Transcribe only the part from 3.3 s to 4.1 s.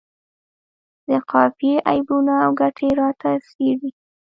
څیړي.